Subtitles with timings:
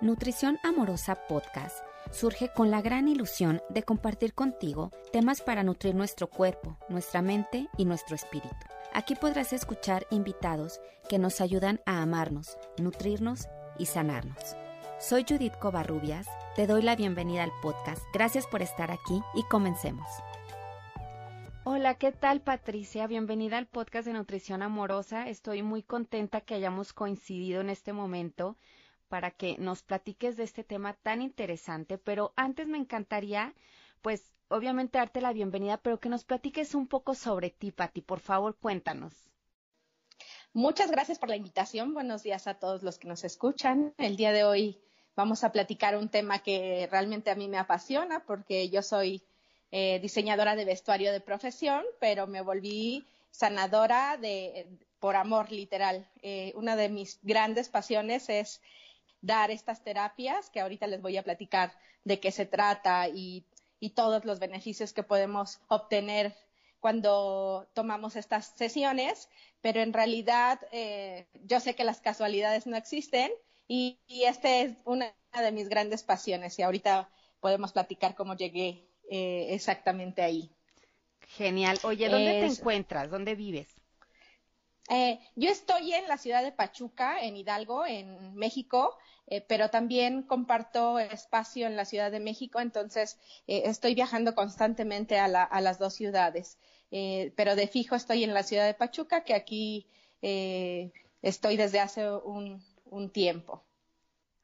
[0.00, 1.76] Nutrición Amorosa Podcast
[2.12, 7.66] surge con la gran ilusión de compartir contigo temas para nutrir nuestro cuerpo, nuestra mente
[7.76, 8.54] y nuestro espíritu.
[8.94, 14.54] Aquí podrás escuchar invitados que nos ayudan a amarnos, nutrirnos y sanarnos.
[15.00, 18.00] Soy Judith Covarrubias, te doy la bienvenida al podcast.
[18.14, 20.06] Gracias por estar aquí y comencemos.
[21.64, 23.08] Hola, ¿qué tal Patricia?
[23.08, 25.28] Bienvenida al podcast de Nutrición Amorosa.
[25.28, 28.56] Estoy muy contenta que hayamos coincidido en este momento
[29.08, 33.54] para que nos platiques de este tema tan interesante, pero antes me encantaría,
[34.02, 38.20] pues, obviamente darte la bienvenida, pero que nos platiques un poco sobre ti, Pati, por
[38.20, 39.14] favor, cuéntanos.
[40.52, 41.94] Muchas gracias por la invitación.
[41.94, 43.94] Buenos días a todos los que nos escuchan.
[43.98, 44.78] El día de hoy
[45.14, 49.22] vamos a platicar un tema que realmente a mí me apasiona porque yo soy
[49.70, 54.66] eh, diseñadora de vestuario de profesión, pero me volví sanadora de,
[54.98, 56.08] por amor literal.
[56.22, 58.60] Eh, una de mis grandes pasiones es
[59.20, 61.72] dar estas terapias, que ahorita les voy a platicar
[62.04, 63.44] de qué se trata y,
[63.94, 66.34] todos los beneficios que podemos obtener
[66.80, 69.28] cuando tomamos estas sesiones,
[69.60, 73.30] pero en realidad eh, yo sé que las casualidades no existen
[73.68, 77.08] y, y esta es una de mis grandes pasiones y ahorita
[77.40, 80.50] podemos platicar cómo llegué eh, exactamente ahí.
[81.28, 81.78] Genial.
[81.82, 83.10] Oye, ¿dónde te encuentras?
[83.10, 83.77] ¿Dónde vives?
[84.88, 90.22] Eh, yo estoy en la ciudad de Pachuca, en Hidalgo, en México, eh, pero también
[90.22, 95.94] comparto espacio en la Ciudad de México, entonces eh, estoy viajando constantemente a, las dos
[95.94, 96.58] ciudades.
[97.36, 99.86] pero de fijo estoy en la ciudad de Pachuca, que aquí
[101.22, 103.64] estoy desde hace un, un tiempo.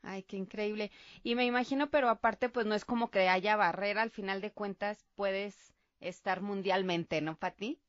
[0.03, 0.91] Ay, qué increíble.
[1.23, 4.53] Y me imagino, pero aparte, pues no es como que haya barrera, al final de
[4.53, 7.81] cuentas puedes estar mundialmente, ¿no, Pati?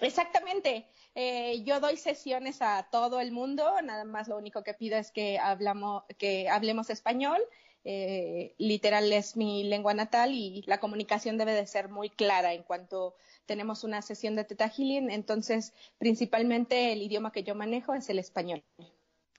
[0.00, 0.86] Exactamente.
[1.14, 5.10] Eh, yo doy sesiones a todo el mundo, nada más lo único que pido es
[5.10, 7.40] que, hablamos, que hablemos español.
[7.82, 12.62] Eh, literal es mi lengua natal y la comunicación debe de ser muy clara en
[12.62, 13.14] cuanto
[13.46, 15.10] tenemos una sesión de Teta Healing.
[15.10, 18.62] Entonces, principalmente el idioma que yo manejo es el español.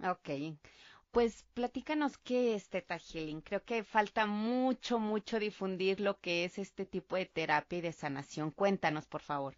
[0.03, 0.57] Ok.
[1.11, 3.41] Pues platícanos qué es Teta Healing.
[3.41, 7.91] Creo que falta mucho, mucho difundir lo que es este tipo de terapia y de
[7.91, 8.51] sanación.
[8.51, 9.55] Cuéntanos, por favor.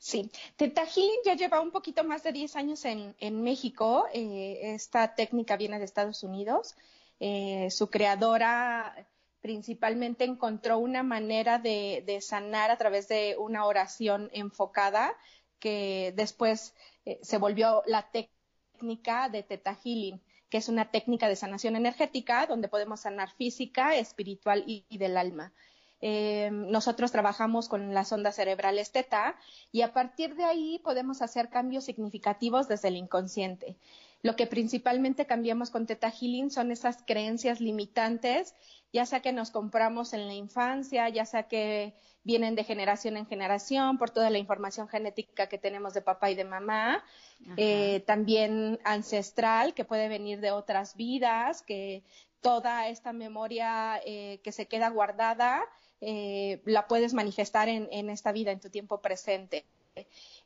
[0.00, 4.06] Sí, Teta Healing ya lleva un poquito más de 10 años en, México.
[4.12, 6.76] Eh, esta técnica viene de Estados Unidos.
[7.20, 9.08] Eh, su creadora
[9.40, 15.16] principalmente encontró una manera de, sanar a través de una oración enfocada
[15.58, 21.36] que después eh, se volvió la técnica de Teta Healing, que es una técnica de
[21.36, 25.52] sanación energética donde podemos sanar física, espiritual y del alma.
[26.00, 29.36] Eh, nosotros trabajamos con las ondas cerebrales teta
[29.72, 33.76] y a partir de ahí podemos hacer cambios significativos desde el inconsciente.
[34.22, 38.54] Lo que principalmente cambiamos con Teta Healing son esas creencias limitantes,
[38.92, 41.94] ya sea que nos compramos en la infancia, ya sea que
[42.24, 46.34] vienen de generación en generación por toda la información genética que tenemos de papá y
[46.34, 47.04] de mamá,
[47.56, 52.02] eh, también ancestral, que puede venir de otras vidas, que
[52.40, 55.64] toda esta memoria eh, que se queda guardada
[56.00, 59.64] eh, la puedes manifestar en, esta vida, en tu tiempo presente.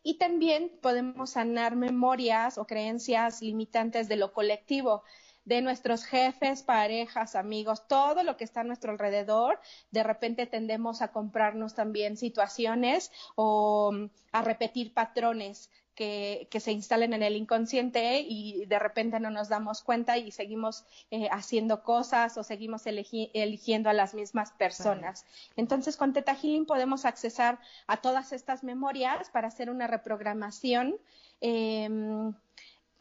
[0.03, 5.03] Y también podemos sanar memorias o creencias limitantes de lo colectivo
[5.45, 9.61] de nuestros jefes, parejas, amigos, todo lo que está a nuestro alrededor.
[9.91, 13.93] De repente tendemos a comprarnos también situaciones o
[14.31, 19.83] a repetir patrones que, se instalen en el inconsciente y de repente no nos damos
[19.83, 25.25] cuenta y seguimos eh, haciendo cosas o seguimos eligiendo a las mismas personas.
[25.57, 30.97] Entonces, con Teta Healing podemos accesar a todas estas memorias para hacer una reprogramación.
[31.41, 32.35] Em,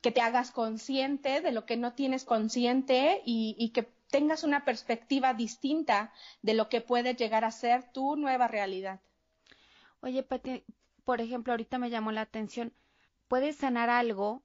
[0.01, 4.65] que te hagas consciente de lo que no tienes consciente y, y que tengas una
[4.65, 8.99] perspectiva distinta de lo que puede llegar a ser tu nueva realidad.
[10.01, 10.63] Oye, Pati,
[11.03, 12.73] por ejemplo, ahorita me llamó la atención,
[13.27, 14.43] puedes sanar algo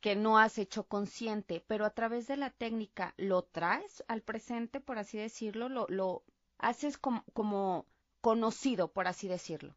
[0.00, 4.80] que no has hecho consciente, pero a través de la técnica lo traes al presente,
[4.80, 6.22] por así decirlo, lo, lo
[6.58, 7.86] haces como, como
[8.20, 9.74] conocido, por así decirlo.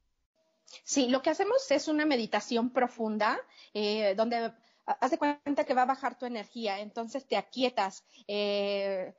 [0.83, 3.39] Sí, lo que hacemos es una meditación profunda,
[3.74, 4.53] eh, donde
[4.85, 9.13] haz de cuenta que va a bajar tu energía, entonces te aquietas, eh,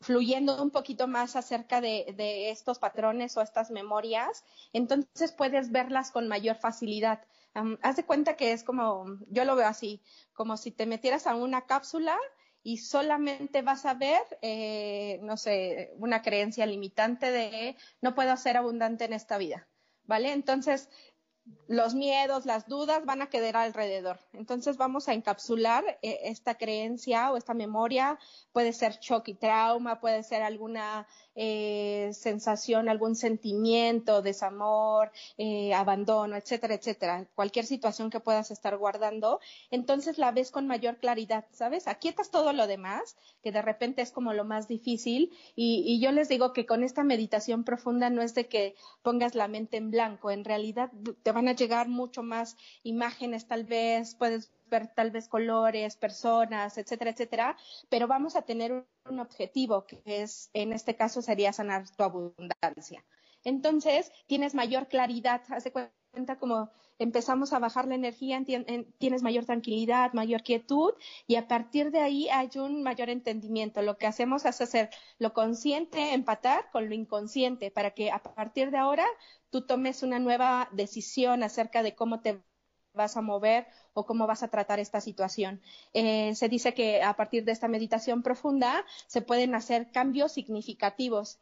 [0.00, 6.28] fluyendo un poquito más acerca de, estos patrones o estas memorias, entonces puedes verlas con
[6.28, 7.20] mayor facilidad.
[7.82, 10.02] haz de cuenta que es como, yo lo veo así,
[10.32, 12.16] como si te metieras a una cápsula
[12.62, 18.56] y solamente vas a ver, eh, no sé, una creencia limitante de no puedo ser
[18.56, 19.66] abundante en esta vida,
[20.04, 20.32] ¿vale?
[20.32, 20.88] Entonces,
[21.66, 24.18] los miedos, las dudas van a quedar alrededor.
[24.32, 28.18] Entonces vamos a encapsular eh, esta creencia o esta memoria.
[28.52, 36.36] Puede ser shock y trauma, puede ser alguna eh, sensación, algún sentimiento, desamor, eh, abandono,
[36.36, 37.26] etcétera, etcétera.
[37.34, 39.40] Cualquier situación que puedas estar guardando.
[39.70, 41.88] Entonces la ves con mayor claridad, ¿sabes?
[41.88, 45.32] Aquietas todo lo demás, que de repente es como lo más difícil.
[45.56, 49.34] Y, y yo les digo que con esta meditación profunda no es de que pongas
[49.34, 50.30] la mente en blanco.
[50.30, 50.90] En realidad
[51.22, 56.78] te van a llegar mucho más imágenes, tal vez, puedes ver tal vez colores, personas,
[56.78, 57.56] etcétera, etcétera,
[57.88, 63.04] pero vamos a tener un objetivo que es, en este caso, sería sanar tu abundancia.
[63.44, 66.01] Entonces, tienes mayor claridad, haz de cuenta
[66.38, 68.40] como empezamos a bajar la energía,
[68.98, 70.92] tienes mayor tranquilidad, mayor quietud
[71.26, 73.82] y a partir de ahí hay un mayor entendimiento.
[73.82, 78.70] Lo que hacemos es hacer lo consciente, empatar con lo inconsciente para que a partir
[78.70, 79.06] de ahora
[79.50, 82.42] tú tomes una nueva decisión acerca de cómo te
[82.94, 85.60] vas a mover o cómo vas a tratar esta situación.
[85.94, 91.38] Eh, se dice que a partir de esta meditación profunda se pueden hacer cambios significativos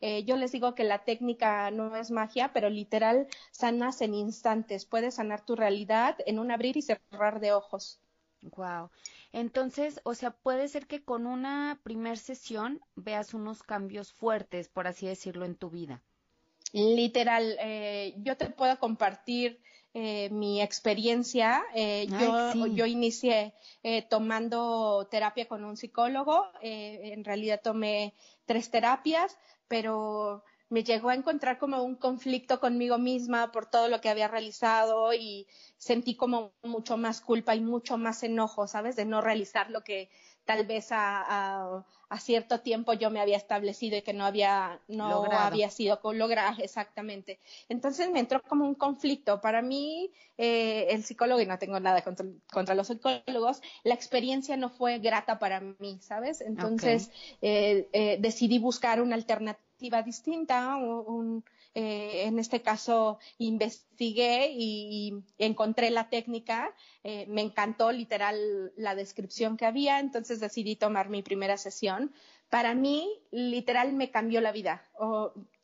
[0.00, 4.84] eh, yo les digo que la técnica no es magia, pero literal sanas en instantes.
[4.84, 8.00] Puedes sanar tu realidad en un abrir y cerrar de ojos.
[8.42, 8.90] Wow.
[9.32, 14.88] Entonces, o sea, puede ser que con una primer sesión veas unos cambios fuertes, por
[14.88, 16.02] así decirlo, en tu vida.
[16.72, 19.60] Literal, eh, yo te puedo compartir
[19.94, 21.62] eh, mi experiencia.
[21.74, 23.54] yo, yo inicié
[24.08, 26.46] tomando terapia con un psicólogo.
[26.62, 28.14] en realidad tomé
[28.46, 29.36] tres terapias
[29.72, 34.28] pero me llegó a encontrar como un conflicto conmigo misma por todo lo que había
[34.28, 35.46] realizado y
[35.78, 38.96] sentí como mucho más culpa y mucho más enojo, ¿sabes?
[38.96, 40.10] De no realizar lo que
[40.44, 41.84] tal vez a,
[42.20, 47.40] cierto tiempo yo me había establecido y que no había, no había sido lograr exactamente.
[47.70, 49.40] Entonces me entró como un conflicto.
[49.40, 54.68] Para mí, eh, el psicólogo, y no tengo nada contra, los psicólogos, la experiencia no
[54.68, 56.42] fue grata para mí, ¿sabes?
[56.42, 57.10] Entonces
[57.40, 61.44] eh, eh, decidí buscar una alternativa distinta, un,
[61.74, 69.56] eh, en este caso investigué y, encontré la técnica, eh, me encantó literal la descripción
[69.56, 72.12] que había, entonces decidí tomar mi primera sesión.
[72.50, 74.86] Para mí, literal, me cambió la vida.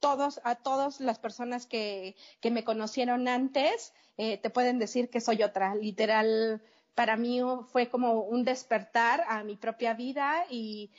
[0.01, 5.21] todos, a todas las personas que, que me conocieron antes, eh, te pueden decir que
[5.21, 5.77] soy otra.
[5.77, 6.61] Literal,
[6.95, 10.91] para mí fue como un despertar a mi propia vida y,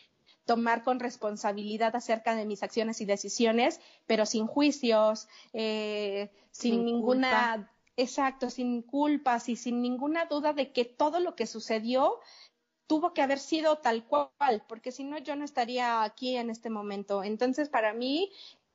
[0.49, 7.71] tomar con responsabilidad acerca de mis acciones y decisiones, pero sin juicios, eh, sin, ninguna,
[7.95, 12.19] exacto, sin culpas y sin ninguna duda de que todo lo que sucedió
[12.87, 16.71] tuvo que haber sido tal cual, porque si no yo no estaría aquí en este
[16.71, 17.23] momento.
[17.23, 18.31] Entonces, para mí,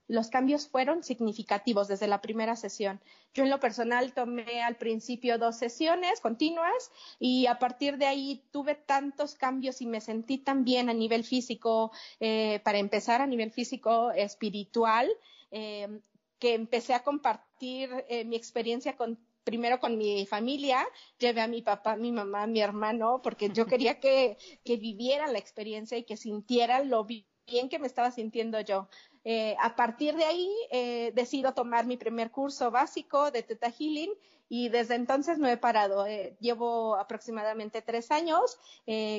[0.07, 3.01] los cambios fueron significativos desde la primera sesión.
[3.33, 8.45] Yo en lo personal tomé al principio dos sesiones continuas y a partir de ahí
[8.51, 11.91] tuve tantos cambios y me sentí tan bien a nivel físico,
[12.21, 15.11] eh, para empezar a nivel físico espiritual,
[15.51, 16.01] eh,
[16.39, 20.87] que empecé a compartir eh, mi experiencia con primero con mi familia,
[21.19, 25.39] llevé a mi papá, mi mamá, mi hermano, porque yo quería que, que vivieran la
[25.39, 28.89] experiencia y que sintieran lo bien que me estaba sintiendo yo.
[29.25, 34.13] Eh, a partir de ahí eh, decido tomar mi primer curso básico de Teta Healing
[34.51, 36.07] y desde entonces no he parado.
[36.07, 38.59] Eh, llevo aproximadamente tres años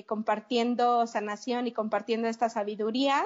[0.06, 3.26] compartiendo sanación y compartiendo esta sabiduría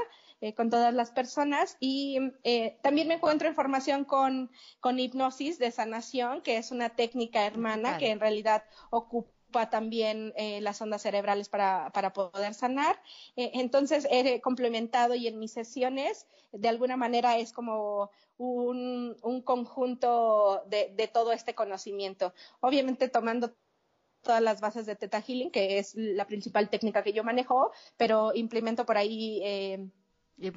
[0.56, 2.18] con todas las personas y
[2.82, 4.50] también me encuentro en formación con,
[4.80, 9.39] con hipnosis de sanación, que es una técnica hermana que en realidad ocupa
[9.70, 13.02] también eh, las ondas cerebrales para, para poder sanar.
[13.36, 19.42] Eh, entonces, he complementado y en mis sesiones, de alguna manera, es como un, un
[19.42, 22.34] conjunto de, de, todo este conocimiento.
[22.62, 23.54] Obviamente, tomando
[24.22, 28.34] todas las bases de Theta Healing, que es la principal técnica que yo manejo, pero
[28.34, 29.88] implemento por ahí eh,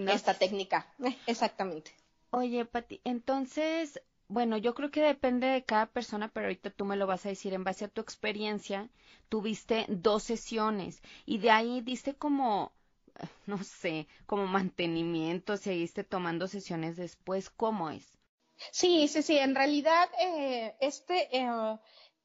[0.09, 0.87] esta técnica.
[1.27, 1.93] Exactamente.
[2.31, 4.01] Oye, Pati, entonces,
[4.33, 7.29] bueno, yo creo que depende de cada persona, pero ahorita tú me lo vas a
[7.31, 8.91] decir en base a tu experiencia.
[9.29, 12.73] Tuviste dos sesiones y de ahí diste como,
[13.47, 17.51] no sé, como mantenimiento, seguiste tomando sesiones después.
[17.51, 18.19] ¿Cómo es?
[18.71, 19.39] Sí, sí, sí.
[19.39, 21.49] En realidad, eh, este, eh,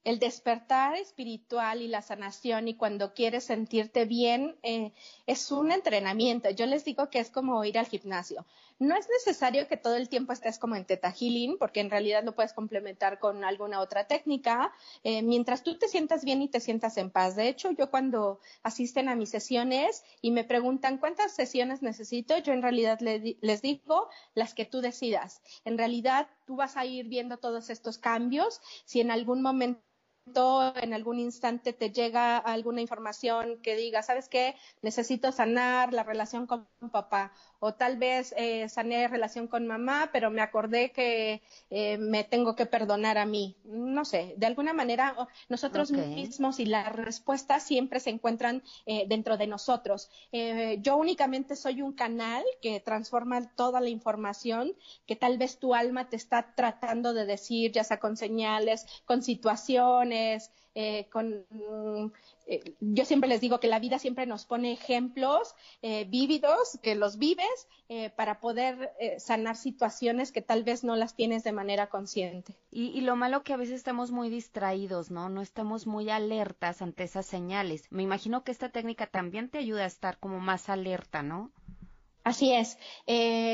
[0.03, 4.93] el despertar espiritual y la sanación y cuando quieres sentirte bien eh,
[5.25, 6.49] es un entrenamiento.
[6.51, 8.45] Yo les digo que es como ir al gimnasio.
[8.79, 12.23] No es necesario que todo el tiempo estés como en Teta Healing, porque en realidad
[12.23, 14.71] lo puedes complementar con alguna otra técnica,
[15.03, 17.35] eh, mientras tú te sientas bien y te sientas en paz.
[17.35, 22.53] De hecho, yo cuando asisten a mis sesiones y me preguntan cuántas sesiones necesito, yo
[22.53, 25.41] en realidad les digo las que tú decidas.
[25.65, 28.61] En realidad, tú vas a ir viendo todos estos cambios.
[28.85, 29.81] Si en algún momento
[30.75, 34.55] en algún instante te llega alguna información que diga, ¿sabes qué?
[34.81, 40.29] Necesito sanar la relación con papá o tal vez eh, sané relación con mamá, pero
[40.29, 43.55] me acordé que eh, me tengo que perdonar a mí.
[43.63, 45.15] No sé, de alguna manera
[45.49, 50.09] nosotros mismos y las respuestas siempre se encuentran eh, dentro de nosotros.
[50.31, 54.73] Eh, yo únicamente soy un canal que transforma toda la información
[55.05, 59.21] que tal vez tu alma te está tratando de decir, ya sea con señales, con
[59.21, 60.16] situaciones,
[60.79, 61.43] eh, con
[62.45, 66.93] eh, yo siempre les digo que la vida siempre nos pone ejemplos eh, vívidos, que
[66.93, 67.67] los vives,
[68.15, 72.57] para poder sanar situaciones que tal vez no las tienes de manera consciente.
[72.69, 75.29] Y, lo malo que a veces estamos muy distraídos, ¿no?
[75.29, 77.89] No estamos muy alertas ante esas señales.
[77.89, 81.51] Me imagino que esta técnica también te ayuda a estar como más alerta, ¿no?
[82.25, 82.77] Así es.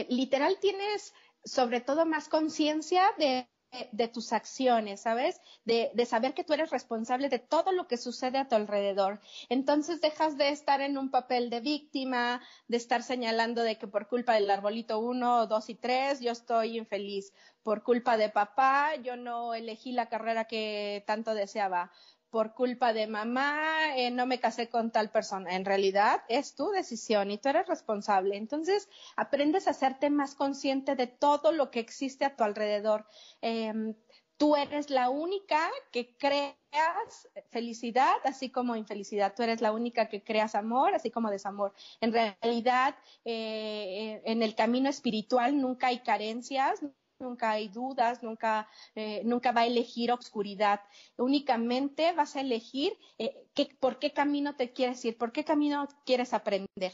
[0.10, 1.14] literal tienes
[1.46, 3.48] sobre todo más conciencia de
[3.92, 5.42] de tus acciones, ¿sabes?
[5.66, 9.20] De, de, saber que tú eres responsable de todo lo que sucede a tu alrededor.
[9.50, 14.08] Entonces dejas de estar en un papel de víctima, de estar señalando de que por
[14.08, 17.34] culpa del arbolito uno, dos y tres yo estoy infeliz.
[17.64, 21.92] Por culpa de papá yo no elegí la carrera que tanto deseaba
[22.34, 25.56] por culpa de mamá, eh, no me casé con tal persona.
[25.56, 28.38] En realidad es tu decisión y tú eres responsable.
[28.38, 33.06] Entonces aprendes a hacerte más consciente de todo lo que existe a tu alrededor.
[33.42, 33.94] Em,
[34.38, 39.36] tú eres la única que creas felicidad, así como infelicidad.
[39.36, 41.76] Tú eres la única que creas amor, así como desamor.
[42.02, 46.82] En realidad, eh, en el camino espiritual nunca hay carencias,
[47.24, 50.82] nunca hay dudas, nunca, eh, nunca va a elegir obscuridad.
[51.18, 53.48] Únicamente vas a elegir eh,
[53.80, 56.94] por qué camino te quieres ir, por qué camino quieres aprender.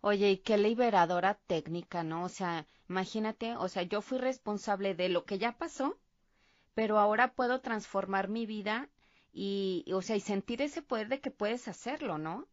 [0.00, 2.24] Oye, y qué liberadora técnica, ¿no?
[2.24, 5.98] O sea, imagínate, o sea, yo fui responsable de lo que ya pasó,
[6.74, 8.88] pero ahora puedo transformar mi vida
[9.32, 12.46] y, o sea, y sentir ese poder de que puedes hacerlo, ¿no?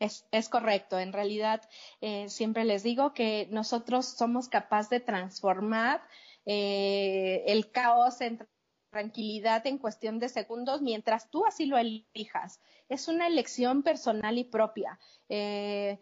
[0.00, 0.98] Es, correcto.
[0.98, 1.62] En realidad,
[2.00, 6.02] eh, siempre les digo que nosotros somos capaces de transformar
[6.46, 8.46] eh, el caos en
[8.90, 12.60] tranquilidad en cuestión de segundos mientras tú así lo elijas.
[12.88, 14.98] Es una elección personal y propia.
[15.28, 15.98] Eh,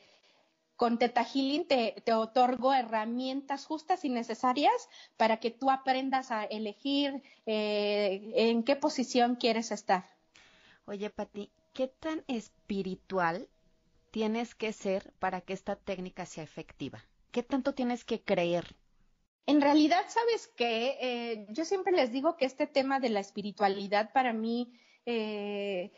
[0.76, 7.22] con Teta Healing te, otorgo herramientas justas y necesarias para que tú aprendas a elegir
[7.46, 10.04] en qué posición quieres estar.
[10.87, 13.49] Oye, Pati, ¿qué tan espiritual
[14.12, 17.02] tienes que ser para que esta técnica sea efectiva?
[17.33, 18.76] ¿Qué tanto tienes que creer?
[19.47, 24.12] En realidad, sabes que eh, yo siempre les digo que este tema de la espiritualidad
[24.12, 24.73] para mí
[25.07, 25.90] eh,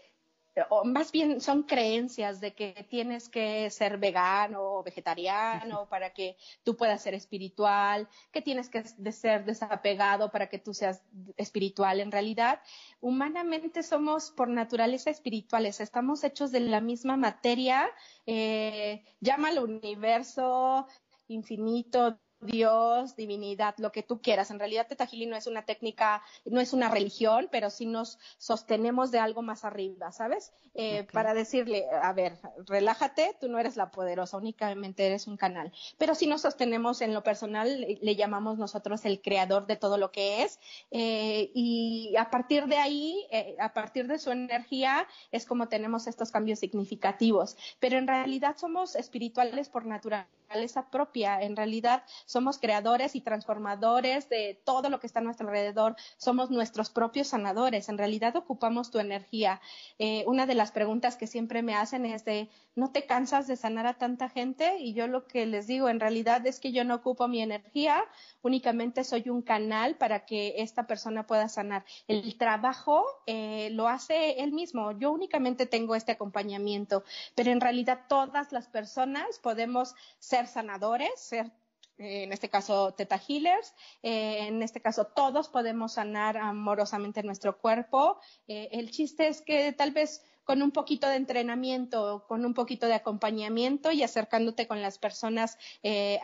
[0.69, 6.37] o más bien son creencias de que tienes que ser vegano o vegetariano para que
[6.63, 11.03] tú puedas ser espiritual, que tienes que ser desapegado para que tú seas
[11.37, 12.01] espiritual.
[12.01, 12.61] En realidad,
[13.01, 17.91] humanamente somos por naturaleza espirituales, estamos hechos de la misma materia,
[18.27, 20.87] eh, llámalo universo,
[21.29, 24.51] infinito, Dios, divinidad, lo que tú quieras.
[24.51, 29.11] En realidad, Teta no es una técnica, no es una religión, pero sí nos sostenemos
[29.11, 30.53] de algo más arriba, ¿sabes?
[30.75, 35.73] Eh, para decirle, a ver, relájate, tú no eres la poderosa, únicamente eres un canal.
[35.99, 40.11] Pero sí nos sostenemos en lo personal, le, llamamos nosotros el creador de todo lo
[40.11, 40.59] que es.
[40.91, 46.07] Eh, y a partir de ahí, eh, a partir de su energía, es como tenemos
[46.07, 47.57] estos cambios significativos.
[47.79, 51.41] Pero en realidad somos espirituales por naturaleza propia.
[51.43, 55.95] En realidad somos creadores y transformadores de todo lo que está a nuestro alrededor.
[56.17, 57.89] Somos nuestros propios sanadores.
[57.89, 59.61] En realidad ocupamos tu energía.
[60.01, 63.55] Eh, una de las preguntas que siempre me hacen es de, ¿no te cansas de
[63.55, 64.79] sanar a tanta gente?
[64.81, 68.05] Y yo lo que les digo en realidad es que yo no ocupo mi energía,
[68.43, 71.85] únicamente soy un canal para que esta persona pueda sanar.
[72.09, 74.91] El trabajo eh, lo hace él mismo.
[74.91, 77.05] Yo únicamente tengo este acompañamiento,
[77.37, 81.53] pero en realidad todas las personas podemos ser sanadores, ser
[81.99, 88.19] en este caso Teta Healers, eh, en este caso todos podemos sanar amorosamente nuestro cuerpo.
[88.49, 92.87] Eh, el chiste es que tal vez con un poquito de entrenamiento, con un poquito
[92.87, 96.21] de acompañamiento y acercándote con las personas eh,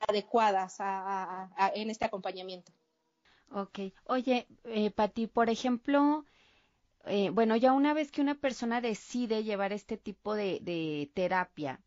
[0.00, 0.78] adecuadas
[1.74, 2.72] en este acompañamiento.
[3.50, 3.78] Ok.
[4.04, 6.24] Oye, eh, Pati, por ejemplo,
[7.32, 11.80] bueno, ya una vez que una persona decide llevar este tipo de terapia,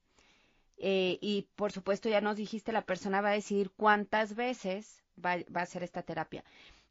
[0.78, 5.34] eh, y por supuesto ya nos dijiste, la persona va a decidir cuántas veces va,
[5.34, 6.44] a hacer esta terapia.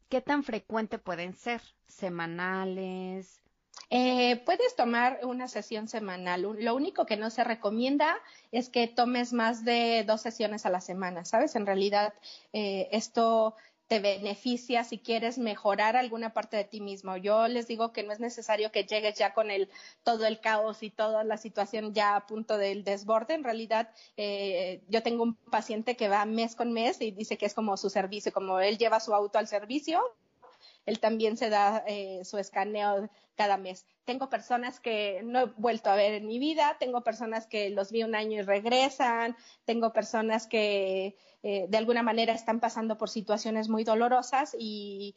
[0.09, 1.61] ¿Qué tan frecuente pueden ser?
[1.87, 3.41] ¿Semanales?
[3.89, 6.41] Eh, puedes tomar una sesión semanal.
[6.41, 8.17] Lo único que no se recomienda
[8.51, 11.55] es que tomes más de dos sesiones a la semana, ¿sabes?
[11.55, 12.13] En realidad,
[12.53, 13.55] eh, esto
[13.87, 17.15] te beneficia si quieres mejorar alguna parte de ti mismo.
[17.17, 19.69] Yo les digo que no es necesario que llegues ya con el,
[20.03, 23.33] todo el caos y toda la situación ya a punto del desborde.
[23.33, 27.45] En realidad, eh, yo tengo un paciente que va mes con mes y dice que
[27.45, 30.03] es como su servicio, como él lleva su auto al servicio,
[30.85, 33.85] él también se da eh, su escaneo cada mes.
[34.05, 37.91] Tengo personas que no he vuelto a ver en mi vida, tengo personas que los
[37.91, 41.15] vi un año y regresan, tengo personas que
[41.49, 45.15] eh, de alguna manera están pasando por situaciones muy dolorosas y,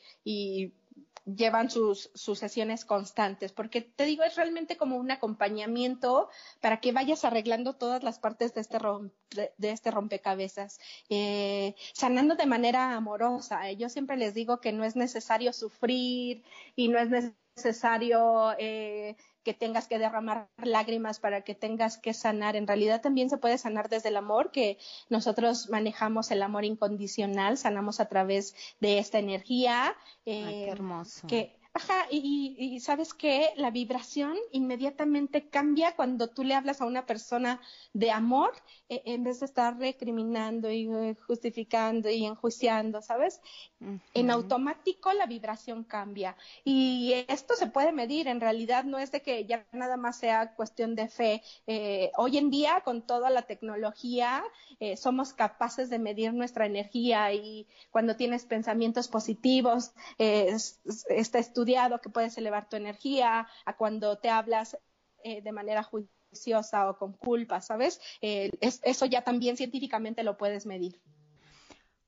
[1.27, 6.29] llevan sus, sesiones constantes, porque te digo, es realmente como un acompañamiento
[6.61, 8.79] para que vayas arreglando todas las partes de este,
[9.59, 13.71] de, este rompecabezas, eh, sanando de manera amorosa.
[13.73, 16.45] Yo siempre les digo que no es necesario sufrir
[16.77, 17.40] y no es necesario
[18.59, 22.57] eh, que tengas que derramar lágrimas para que tengas que sanar.
[22.57, 24.79] En realidad también se puede sanar desde el amor, que
[25.09, 29.97] nosotros manejamos el amor incondicional, sanamos a través de esta energía.
[30.27, 31.27] Eh, hermoso.
[31.27, 37.07] Que, Ajá, y, sabes que la vibración inmediatamente cambia cuando tú le hablas a una
[37.07, 37.61] persona
[37.93, 38.53] de amor
[38.89, 43.41] e, en vez de estar recriminando y eh, justificando y enjuiciando, ¿sabes?
[44.15, 46.37] En automático la vibración cambia.
[46.65, 50.55] Y esto se puede medir, en realidad no es de que ya nada más sea
[50.57, 51.43] cuestión de fe.
[51.69, 54.43] Eh, hoy en día, con toda la tecnología,
[54.81, 62.09] eh, somos capaces de medir nuestra energía y cuando tienes pensamientos positivos, está estudiado que
[62.09, 64.79] puedes elevar tu energía, a cuando te hablas
[65.23, 68.01] eh, de manera juiciosa o con culpa, ¿sabes?
[68.23, 70.99] Eh, eso ya también científicamente lo puedes medir.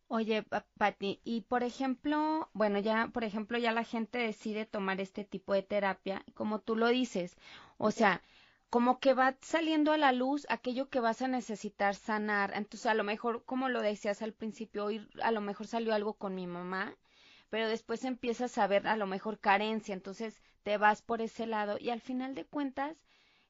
[0.09, 0.45] Oye,
[0.79, 5.53] Patti, y por ejemplo, bueno, ya, por ejemplo, ya la gente decide tomar este tipo
[5.53, 7.37] de terapia, como tú lo dices,
[7.79, 8.23] o sea,
[8.71, 12.53] como que va saliendo a la luz aquello que vas a necesitar sanar.
[12.55, 16.15] Entonces, a lo mejor, como lo decías al principio, hoy a lo mejor salió algo
[16.15, 16.97] con mi mamá
[17.53, 21.77] pero después empiezas a ver a lo mejor carencia, entonces te vas por ese lado
[21.79, 22.97] y al final de cuentas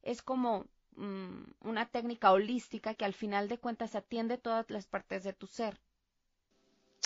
[0.02, 0.66] es como
[0.96, 5.46] mm, una técnica holística que al final de cuentas atiende todas las partes de tu
[5.46, 5.78] ser.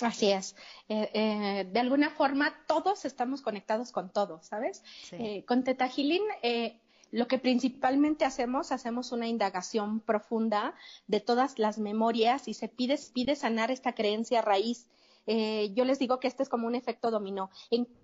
[0.01, 0.55] Así es.
[0.89, 4.83] Eh, eh, de alguna forma todos estamos conectados con todo, ¿sabes?
[5.11, 5.91] Eh, con Teta
[7.11, 10.73] lo que principalmente hacemos, hacemos una indagación profunda
[11.05, 14.87] de todas las memorias y se pide, pide sanar esta creencia raíz
[15.27, 17.51] eh, yo les digo que este es como un efecto dominó.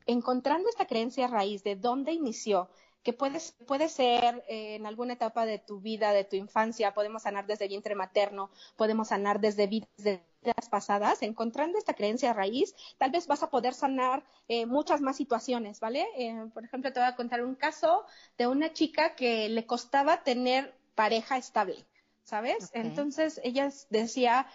[0.06, 2.70] encontrando esta creencia raíz de dónde inició,
[3.02, 7.24] que puede, puede ser eh, en alguna etapa de tu vida, de tu infancia, podemos
[7.24, 10.22] sanar desde vientre materno, podemos sanar desde vidas,
[10.70, 15.80] pasadas, encontrando esta creencia raíz, tal vez vas a poder sanar eh, muchas más situaciones,
[15.80, 16.06] ¿vale?
[16.54, 18.06] por ejemplo, te voy a contar un caso
[18.38, 21.86] de una chica que le costaba tener pareja estable,
[22.24, 22.72] ¿sabes?
[22.74, 24.48] Entonces ella decía,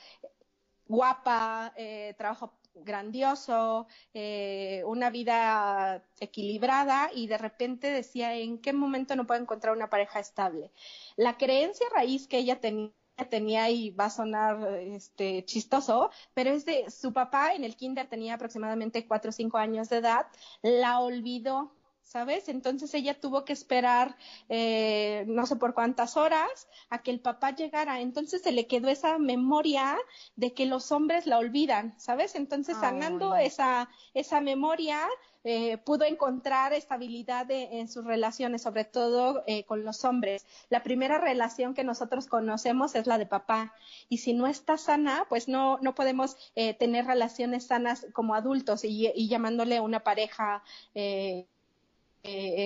[0.88, 9.16] guapa, eh, trabajo grandioso, eh, una vida equilibrada y de repente decía en qué momento
[9.16, 10.70] no puedo encontrar una pareja estable.
[11.16, 12.92] La creencia raíz que ella tenía
[13.24, 18.06] tenía y va a sonar este chistoso, pero es de su papá en el kinder
[18.06, 20.26] tenía aproximadamente cuatro o cinco años de edad,
[20.62, 21.72] la olvidó
[22.08, 22.48] ¿sabes?
[22.48, 24.16] Entonces ella tuvo que esperar
[24.48, 28.00] eh, no sé por cuántas horas a que el papá llegara.
[28.00, 29.98] Entonces se le quedó esa memoria
[30.34, 32.34] de que los hombres la olvidan, ¿sabes?
[32.34, 35.06] Entonces sanando esa, esa memoria
[35.44, 40.46] eh, pudo encontrar estabilidad en sus relaciones, sobre todo eh, con los hombres.
[40.70, 43.74] La primera relación que nosotros conocemos es la de papá
[44.08, 46.36] y si no está sana, pues no, no podemos
[46.78, 50.62] tener relaciones sanas como adultos y, y llamándole una pareja.
[50.94, 51.46] Eh,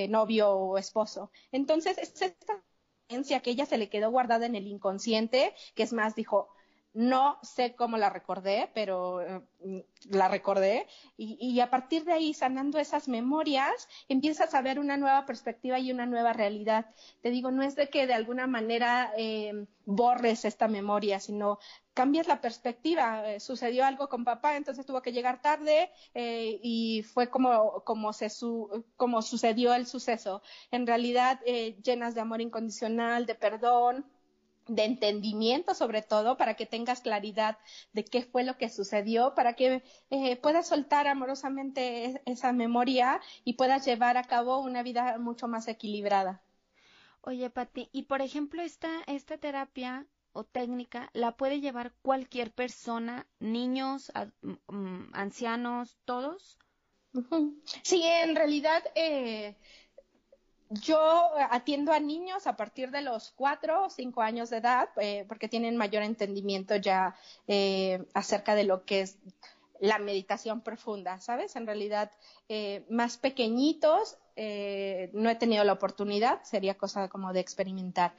[0.09, 1.31] novio o esposo.
[1.51, 2.63] Entonces, es esta
[3.43, 6.49] que ella se le quedó guardada en el inconsciente, que es más, dijo,
[6.95, 10.87] no sé cómo la recordé, pero eh, la recordé.
[11.17, 15.91] Y, a partir de ahí, sanando esas memorias, empiezas a ver una nueva perspectiva y
[15.91, 16.87] una nueva realidad.
[17.23, 21.59] Te digo, no es de que de alguna manera eh, borres esta memoria, sino
[21.95, 23.33] cambias la perspectiva.
[23.33, 28.29] Eh, sucedió algo con papá, entonces tuvo que llegar tarde y fue como, como, se
[28.97, 30.43] como sucedió el suceso.
[30.71, 31.41] En realidad,
[31.83, 34.05] llenas de amor incondicional, de perdón
[34.69, 37.59] de entendimiento sobre todo para que tengas claridad
[37.93, 43.55] de qué fue lo que sucedió, para que eh, puedas soltar amorosamente esa memoria y
[43.55, 46.43] puedas llevar a cabo una vida mucho más equilibrada.
[47.23, 53.27] Oye, Pati, y por ejemplo esta, esta terapia o técnica la puede llevar cualquier persona,
[53.39, 54.11] niños,
[54.43, 56.59] mm, ancianos, todos?
[57.83, 59.57] Sí, en realidad eh,
[60.81, 65.25] yo atiendo a niños a partir de los cuatro o cinco años de edad eh,
[65.29, 67.15] porque tienen mayor entendimiento ya
[67.47, 69.19] eh, acerca de lo que es
[69.81, 71.57] la meditación profunda, ¿sabes?
[71.57, 72.13] En realidad,
[72.89, 78.15] más pequeñitos no he tenido la oportunidad, sería cosa como de experimentar.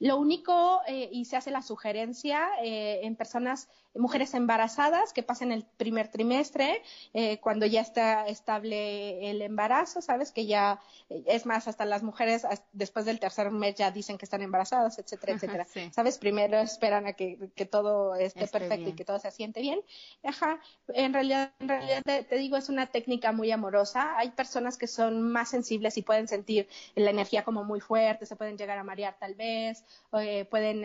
[0.00, 6.08] Lo único, y se hace la sugerencia en personas mujeres embarazadas que pasen el primer
[6.08, 10.32] trimestre, eh, cuando ya está estable el embarazo, ¿sabes?
[10.32, 14.24] Que ya, eh, es más, hasta las mujeres después del tercer mes ya dicen que
[14.24, 15.66] están embarazadas, etcétera, etcétera.
[15.90, 16.18] ¿Sabes?
[16.18, 17.36] Primero esperan a que,
[17.70, 19.80] todo esté, perfecto y que todo se asiente bien.
[20.22, 24.16] Ajá, en realidad, en realidad te, digo, es una técnica muy amorosa.
[24.16, 28.36] Hay personas que son más sensibles y pueden sentir la energía como muy fuerte, se
[28.36, 30.82] pueden llegar a marear tal vez, eh, pueden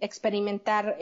[0.00, 0.96] experimentar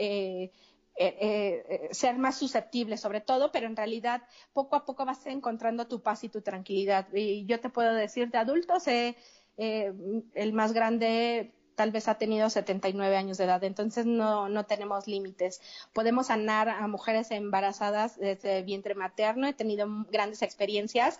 [0.95, 4.21] eh, eh, eh, ser más susceptible sobre todo, pero en realidad
[4.53, 7.07] poco a poco vas encontrando tu paz y tu tranquilidad.
[7.13, 13.15] Y yo te puedo decir de adultos, el más grande tal vez ha tenido 79
[13.17, 15.61] años de edad, entonces no, no tenemos límites.
[15.93, 21.19] Podemos sanar a mujeres embarazadas desde vientre materno, he tenido grandes experiencias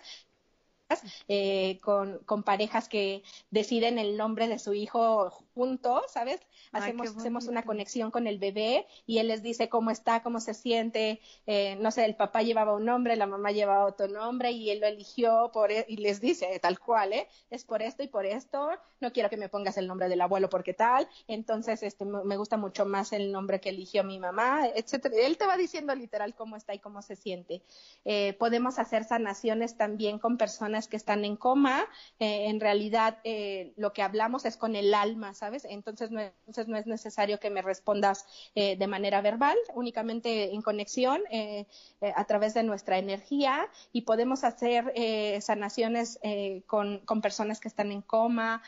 [1.28, 6.40] eh, con, con, parejas que deciden el nombre de su hijo juntos, ¿sabes?
[6.72, 10.54] Hacemos, hacemos una conexión con el bebé y él les dice cómo está, cómo se
[10.54, 11.20] siente.
[11.46, 14.80] Eh, no sé, el papá llevaba un nombre, la mamá llevaba otro nombre y él
[14.80, 17.28] lo eligió por, e, y les dice tal cual, ¿eh?
[17.50, 18.70] Es por esto y por esto.
[19.00, 21.08] No quiero que me pongas el nombre del abuelo porque tal.
[21.28, 25.14] Entonces, este, me gusta mucho más el nombre que eligió mi mamá, etcétera.
[25.18, 27.62] Él te va diciendo literal cómo está y cómo se siente.
[28.04, 31.84] Eh, podemos hacer sanaciones también con personas que están en coma.
[32.18, 35.43] Eh, en realidad, eh, lo que hablamos es con el alma, ¿sabes?
[35.64, 40.62] Entonces no, entonces no es necesario que me respondas eh, de manera verbal, únicamente en
[40.62, 41.66] conexión eh,
[42.00, 44.92] eh, a través de nuestra energía y podemos hacer
[45.40, 46.18] sanaciones
[46.66, 48.62] con, con, personas que están en coma,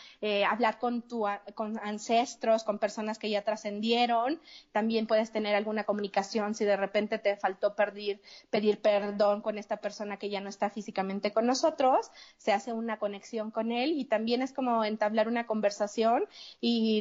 [0.48, 4.40] hablar con, tu, con ancestros, con personas que ya trascendieron.
[4.72, 9.78] También puedes tener alguna comunicación si de repente te faltó pedir, pedir perdón con esta
[9.78, 12.10] persona que ya no está físicamente con nosotros.
[12.36, 16.26] Se hace una conexión con él y también es como entablar una conversación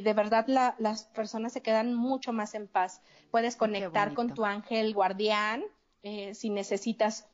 [0.01, 0.45] de verdad
[0.77, 3.01] las personas se quedan mucho más en paz.
[3.31, 5.63] Puedes conectar con tu ángel guardián
[6.07, 7.27] eh, si necesitas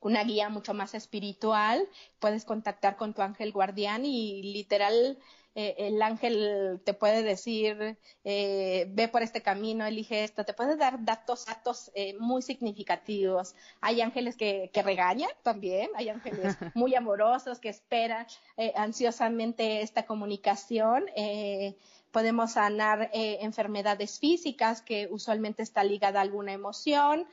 [0.00, 5.16] una guía mucho más espiritual, puedes contactar con tu ángel guardián y literal
[5.56, 10.76] eh, el ángel te puede decir, eh, ve por este camino, elige esto, te puede
[10.76, 13.56] dar datos, datos eh, muy significativos.
[13.80, 18.26] Hay ángeles que, que, regañan también, hay ángeles muy amorosos que esperan
[18.76, 21.06] ansiosamente esta comunicación.
[22.12, 27.26] podemos sanar enfermedades físicas que usualmente está ligada a alguna emoción.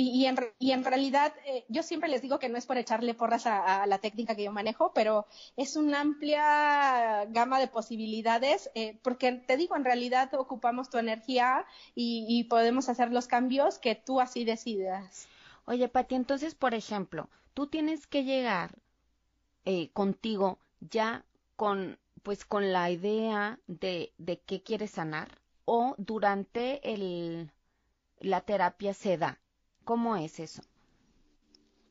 [0.00, 3.84] Y, en, realidad, eh, yo siempre les digo que no es por echarle porras a,
[3.84, 9.56] la técnica que yo manejo, pero es una amplia gama de posibilidades, eh, porque te
[9.56, 15.26] digo, en realidad ocupamos tu energía y, podemos hacer los cambios que tú así decidas.
[15.64, 18.70] Oye, Pati, entonces, por ejemplo, tú tienes que llegar
[19.64, 21.24] eh, contigo ya
[21.56, 27.50] con, pues, con la idea de, de qué quieres sanar o durante el,
[28.20, 29.40] la terapia se da
[29.88, 30.60] ¿Cómo es eso?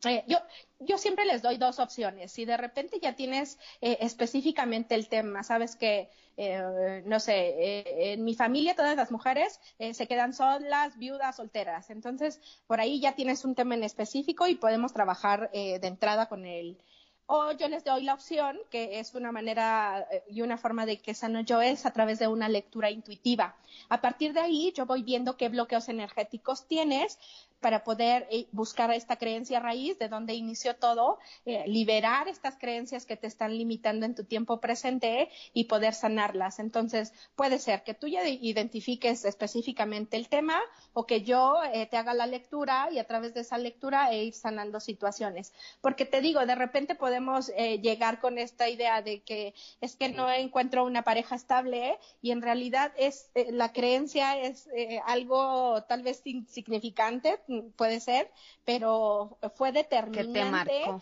[0.06, 2.32] Eh, yo, siempre les doy dos opciones.
[2.32, 8.24] Si de repente ya tienes eh, específicamente el tema, sabes que, eh, no sé, en
[8.24, 9.60] mi familia todas las mujeres
[9.94, 11.90] se quedan solas, viudas, solteras.
[11.90, 16.46] Entonces, por ahí ya tienes un tema en específico y podemos trabajar de entrada con
[16.46, 16.78] el,
[17.26, 21.16] o yo les doy la opción, que es una manera y una forma de que
[21.16, 23.56] sano yo es a través de una lectura intuitiva.
[23.90, 27.20] A partir de ahí, yo voy viendo qué bloqueos energéticos tienes,
[27.60, 33.06] para poder eh, buscar esta creencia raíz de donde inició todo, eh, liberar estas creencias
[33.06, 36.60] que te están limitando en tu tiempo presente y poder sanarlas.
[36.60, 40.60] Entonces, puede ser que tú ya identifiques específicamente el tema
[40.94, 44.26] o que yo eh, te haga la lectura y a través de esa lectura e
[44.26, 45.54] ir sanando situaciones.
[45.82, 50.32] Porque te digo, de repente podemos llegar con esta idea de que es que no
[50.32, 54.68] encuentro una pareja estable y en realidad es la creencia es
[55.06, 57.40] algo tal vez insignificante
[57.76, 58.32] puede ser,
[58.66, 60.34] pero fue determinante.
[60.34, 61.02] Que te marcó.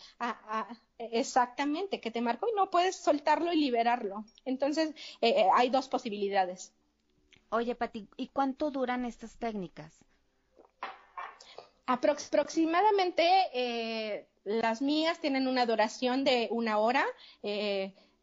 [0.97, 4.25] exactamente, que te marcó y no puedes soltarlo y liberarlo.
[4.45, 4.89] Entonces,
[5.21, 6.73] eh, eh, hay dos posibilidades.
[7.49, 10.05] Oye, Pati, ¿y cuánto duran estas técnicas?
[11.88, 17.05] aproximadamente eh, las mías tienen una duración de una hora.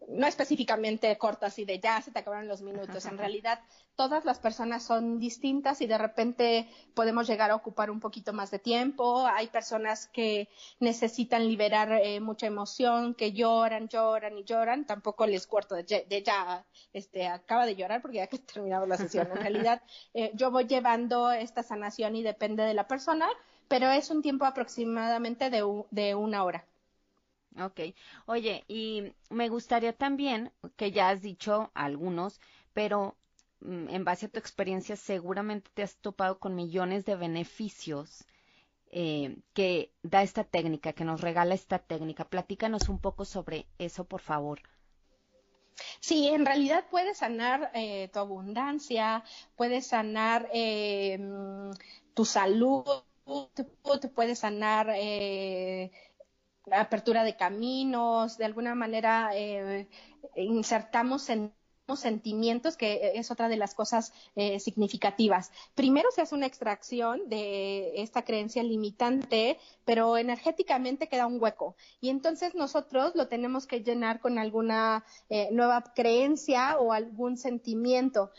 [0.08, 3.06] No específicamente corto así de ya se te acabaron los minutos.
[3.06, 3.60] En realidad,
[3.96, 8.50] todas las personas son distintas y de repente podemos llegar a ocupar un poquito más
[8.50, 9.26] de tiempo.
[9.26, 10.48] Hay personas que
[10.80, 14.86] necesitan liberar eh, mucha emoción, que lloran, lloran y lloran.
[14.86, 19.28] Tampoco les corto de, ya, este, acaba de llorar porque ya que terminado la sesión.
[19.30, 19.82] En realidad,
[20.14, 23.28] eh, yo voy llevando esta sanación y depende de la persona,
[23.68, 26.66] pero es un tiempo aproximadamente de una hora.
[27.60, 27.80] Ok.
[28.26, 32.40] Oye, y me gustaría también, que ya has dicho algunos,
[32.72, 33.16] pero
[33.60, 38.24] mm, en base a tu experiencia seguramente te has topado con millones de beneficios
[38.90, 42.24] eh, que da esta técnica, que nos regala esta técnica.
[42.24, 44.60] Platícanos un poco sobre eso, por favor.
[46.00, 49.24] Sí, en realidad puedes sanar eh, tu abundancia,
[49.56, 51.70] puedes sanar eh, mm,
[52.14, 52.84] tu salud,
[54.14, 54.90] puedes sanar
[56.70, 59.88] apertura de caminos, de alguna manera eh,
[60.36, 61.52] insertamos en
[61.94, 65.50] sentimientos, que es otra de las cosas eh, significativas.
[65.74, 71.76] Primero se hace una extracción de esta creencia limitante, pero energéticamente queda un hueco.
[72.00, 78.30] Y entonces nosotros lo tenemos que llenar con alguna eh, nueva creencia o algún sentimiento.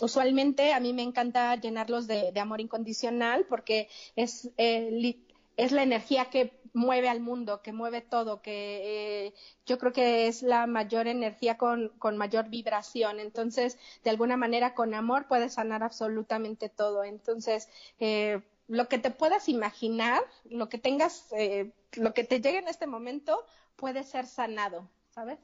[0.00, 6.61] usualmente a mí me encanta llenarlos de, amor incondicional porque es, es la energía que
[6.74, 9.34] mueve al mundo, que mueve todo, que eh,
[9.66, 13.20] yo creo que es la mayor energía con, con, mayor vibración.
[13.20, 17.04] Entonces, de alguna manera, con amor puedes sanar absolutamente todo.
[17.04, 22.58] Entonces, eh, lo que te puedas imaginar, lo que tengas, eh, lo que te llegue
[22.58, 23.44] en este momento,
[23.76, 25.38] puede ser sanado, ¿sabes?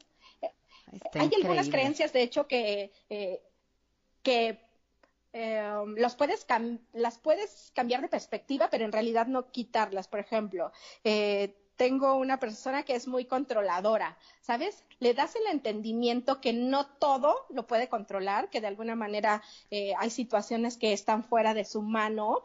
[1.13, 2.93] Hay algunas creencias, de hecho, que,
[4.23, 4.68] que
[5.41, 6.47] Em, puedes
[6.93, 10.09] las puedes cambiar de perspectiva, pero en realidad no quitarlas.
[10.09, 10.73] Por ejemplo,
[11.05, 14.85] eh, tengo una persona que es muy controladora, ¿sabes?
[14.99, 19.93] Le das el entendimiento que no todo lo puede controlar, que de alguna manera eh,
[19.97, 22.43] hay situaciones que están fuera de su mano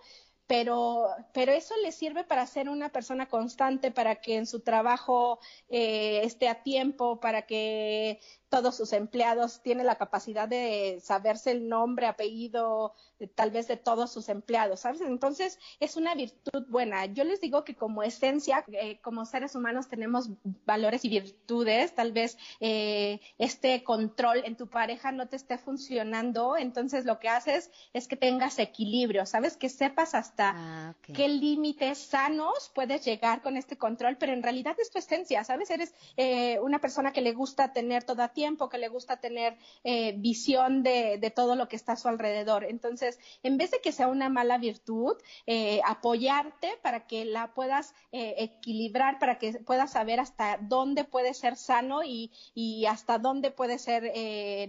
[0.54, 5.40] pero, pero eso le sirve para ser una persona constante, para que en su trabajo
[5.68, 8.20] eh, esté a tiempo, para que
[8.54, 12.94] todos sus empleados tienen la capacidad de saberse el nombre, apellido,
[13.34, 15.02] tal vez de todos sus empleados, ¿sabes?
[15.02, 17.08] Entonces es una virtud buena.
[17.08, 20.30] Yo les digo que como esencia, eh, como seres humanos tenemos
[20.68, 26.56] valores y virtudes, tal vez eh, este control en tu pareja no te esté funcionando,
[26.56, 29.58] entonces lo que haces es que tengas equilibrio, ¿sabes?
[29.58, 34.76] Que sepas hasta ah, qué límites sanos puedes llegar con este control, pero en realidad
[34.80, 35.72] es tu esencia, ¿sabes?
[35.72, 39.58] Eres eh, una persona que le gusta tener toda tiempo tiempo, que le gusta tener
[39.86, 42.66] eh, visión de, de, todo lo que está a su alrededor.
[42.66, 45.16] Entonces, en vez de que sea una mala virtud,
[45.48, 51.34] eh, apoyarte para que la puedas eh, equilibrar, para que puedas saber hasta dónde puede
[51.34, 54.04] ser sano y, y hasta dónde puede ser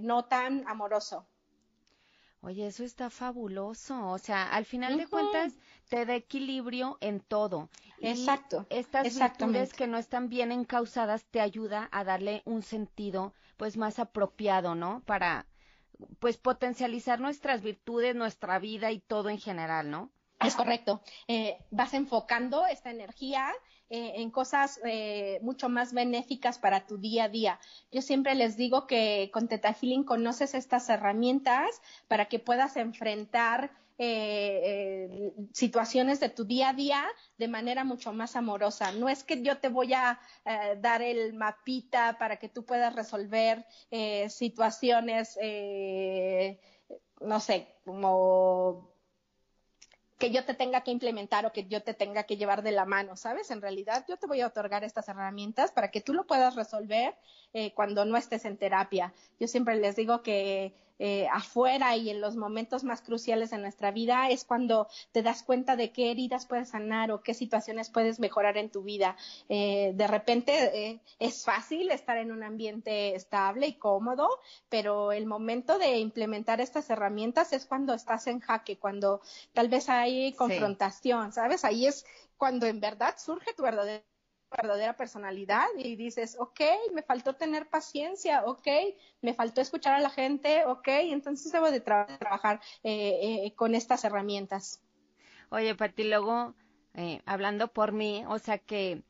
[0.00, 1.26] no tan amoroso.
[2.44, 4.08] Oye, eso está fabuloso.
[4.08, 5.54] O sea, al final de cuentas,
[5.88, 7.70] te da equilibrio en todo.
[8.00, 8.66] Exacto.
[8.68, 13.98] estas virtudes que no están bien encausadas te ayuda a darle un sentido pues más
[13.98, 15.02] apropiado, ¿no?
[15.06, 15.46] Para
[16.18, 20.10] pues potencializar nuestras virtudes, nuestra vida y todo en general, ¿no?
[20.40, 21.00] Es correcto.
[21.28, 23.54] Eh, vas enfocando esta energía
[23.90, 27.60] eh, en cosas eh, mucho más benéficas para tu día a día.
[27.92, 33.70] Yo siempre les digo que con Teta Healing conoces estas herramientas para que puedas enfrentar
[33.96, 37.04] eh, eh, situaciones de tu día a día
[37.38, 38.90] de manera mucho más amorosa.
[38.90, 42.94] No es que yo te voy a eh, dar el mapita para que tú puedas
[42.96, 43.64] resolver
[44.28, 45.38] situaciones,
[47.20, 48.93] no sé, como
[50.18, 52.84] que yo te tenga que implementar o que yo te tenga que llevar de la
[52.84, 53.50] mano, ¿sabes?
[53.50, 57.16] En realidad yo te voy a otorgar estas herramientas para que tú lo puedas resolver
[57.74, 59.12] cuando no estés en terapia.
[59.40, 63.90] Yo siempre les digo que eh, afuera y en los momentos más cruciales de nuestra
[63.90, 68.20] vida es cuando te das cuenta de qué heridas puedes sanar o qué situaciones puedes
[68.20, 69.16] mejorar en tu vida.
[69.48, 70.52] Eh, de repente
[70.88, 74.28] eh, es fácil estar en un ambiente estable y cómodo,
[74.68, 79.20] pero el momento de implementar estas herramientas es cuando estás en jaque, cuando
[79.52, 81.64] tal vez hay confrontación, ¿sabes?
[81.64, 84.04] Ahí es cuando en verdad surge tu verdadero
[84.60, 86.60] verdadera personalidad y dices, ok,
[86.92, 88.66] me faltó tener paciencia, ok,
[89.22, 94.04] me faltó escuchar a la gente, ok, entonces debo de trabajar eh, eh, con estas
[94.04, 94.82] herramientas.
[95.50, 96.54] Oye, Pati, luego,
[96.94, 99.02] eh, hablando por mí, o sea que,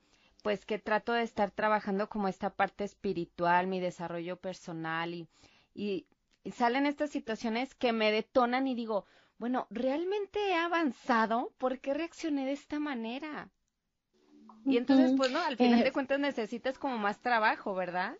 [0.43, 5.29] pues que trato de estar trabajando como esta parte espiritual, mi desarrollo personal y,
[5.75, 6.07] y
[6.53, 9.07] salen estas situaciones que me detonan y digo,
[9.39, 11.53] bueno, ¿realmente he avanzado?
[11.59, 13.51] ¿Por qué reaccioné de esta manera?
[14.67, 15.41] Y entonces, pues, ¿no?
[15.43, 18.17] Al final de cuentas necesitas como más trabajo, ¿verdad?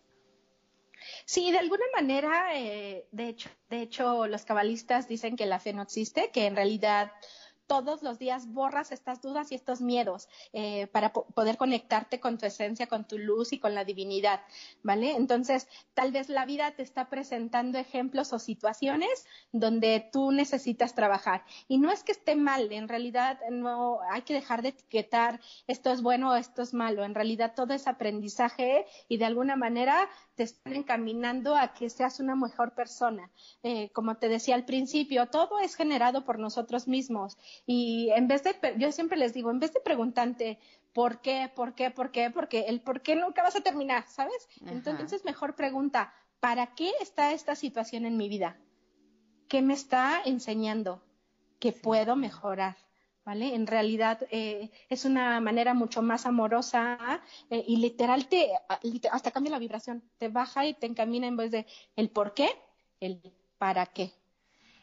[1.25, 5.73] Sí, de alguna manera, eh, de hecho, de hecho, los cabalistas dicen que la fe
[5.73, 7.11] no existe, que en realidad
[7.67, 12.45] todos los días borras estas dudas y estos miedos eh, para poder conectarte con tu
[12.45, 14.41] esencia, con tu luz y con la divinidad,
[14.83, 15.15] ¿vale?
[15.15, 21.43] Entonces, tal vez la vida te está presentando ejemplos o situaciones donde tú necesitas trabajar.
[21.67, 25.91] Y no es que esté mal, en realidad no hay que dejar de etiquetar esto
[25.91, 27.03] es bueno o esto es malo.
[27.03, 32.19] En realidad todo es aprendizaje y de alguna manera te están encaminando a que seas
[32.19, 33.29] una mejor persona.
[33.63, 38.43] Eh, como te decía al principio, todo es generado por nosotros mismos y en vez
[38.43, 40.59] de, yo siempre les digo, en vez de preguntarte
[40.93, 44.47] por qué, por qué, por qué, porque el por qué nunca vas a terminar, ¿sabes?
[44.65, 48.57] Entonces mejor pregunta, ¿para qué está esta situación en mi vida?
[49.47, 51.01] ¿Qué me está enseñando?
[51.59, 52.77] que puedo mejorar?
[53.25, 53.55] ¿vale?
[53.55, 58.51] En realidad eh, es una manera mucho más amorosa eh, y literal te
[59.11, 61.65] hasta cambia la vibración, te baja y te encamina en vez de
[61.95, 62.49] el por qué,
[62.99, 64.13] el para qué.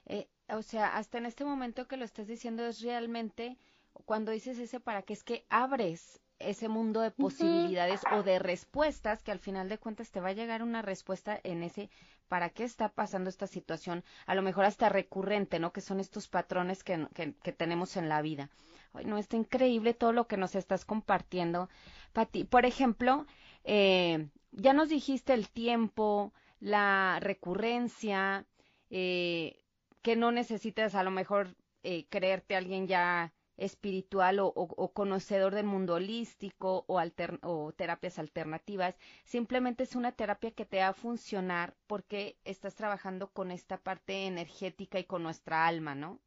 [0.07, 3.59] Eh, o sea, hasta en este momento que lo estás diciendo es realmente
[4.05, 9.23] cuando dices ese para qué es que abres ese mundo de posibilidades o de respuestas
[9.23, 11.89] que al final de cuentas te va a llegar una respuesta en ese
[12.29, 15.73] para qué está pasando esta situación, a lo mejor hasta recurrente, ¿no?
[15.73, 18.49] Que son estos patrones que, que, tenemos en la vida.
[18.95, 21.69] Ay, no, está increíble todo lo que nos estás compartiendo,
[22.13, 22.45] Pati.
[22.45, 23.27] Por ejemplo,
[23.65, 28.47] eh, ya nos dijiste el tiempo, la recurrencia,
[28.89, 29.62] eh,
[30.03, 35.95] que no necesitas a lo mejor eh, creerte alguien ya espiritual o, conocedor del mundo
[35.95, 37.01] holístico o,
[37.43, 38.97] o, terapias alternativas.
[39.25, 44.27] Simplemente es una terapia que te va a funcionar porque estás trabajando con esta parte
[44.27, 46.21] energética y con nuestra alma, ¿no?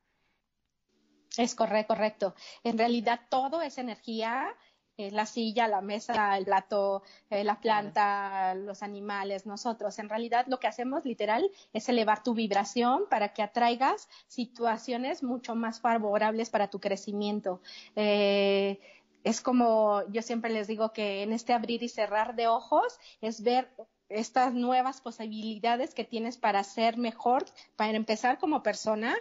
[1.38, 2.36] Es correcto, correcto.
[2.64, 4.56] En realidad todo es energía
[4.98, 10.00] eh, la silla, la mesa, el plato, eh, la planta, los animales, nosotros.
[10.00, 15.54] En realidad lo que hacemos literal es elevar tu vibración para que atraigas situaciones mucho
[15.54, 17.62] más favorables para tu crecimiento.
[17.98, 18.80] Eh,
[19.26, 23.44] es como yo siempre les digo que en este abrir y cerrar de ojos es
[23.44, 23.70] ver
[24.08, 27.44] estas nuevas posibilidades que tienes para ser mejor,
[27.76, 29.16] para empezar como persona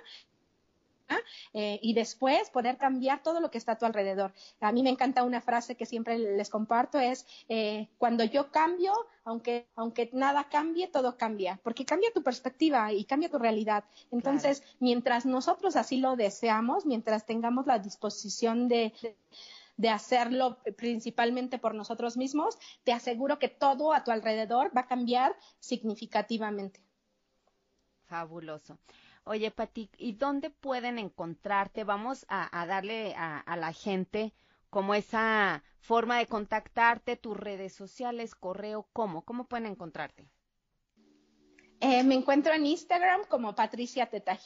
[1.52, 4.32] eh, y después poder cambiar todo lo que está a tu alrededor.
[4.60, 8.92] A mí me encanta una frase que siempre les comparto, es eh, cuando yo cambio,
[9.24, 13.84] aunque, aunque nada cambie, todo cambia, porque cambia tu perspectiva y cambia tu realidad.
[14.10, 18.92] Entonces, mientras nosotros así lo deseamos, mientras tengamos la disposición de,
[19.76, 24.86] de hacerlo principalmente por nosotros mismos, te aseguro que todo a tu alrededor va a
[24.86, 26.80] cambiar significativamente.
[28.06, 28.78] Fabuloso.
[29.26, 31.82] Oye, Pati, ¿y dónde pueden encontrarte?
[31.84, 34.34] Vamos a, darle a, la gente
[34.68, 39.22] como esa forma de contactarte, tus redes sociales, correo, ¿cómo?
[39.22, 40.28] ¿Cómo pueden encontrarte?
[41.80, 44.38] Eh, me encuentro en Instagram como Patricia Teta